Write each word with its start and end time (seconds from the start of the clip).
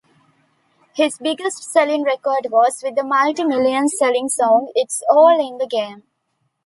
His 0.95 1.19
biggest-selling 1.19 2.01
record 2.01 2.47
was 2.49 2.81
with 2.83 2.95
the 2.95 3.03
multi-million-selling 3.03 4.29
song 4.29 4.71
It's 4.73 5.03
All 5.11 5.29
in 5.39 5.59
the 5.59 5.67
Game. 5.67 6.01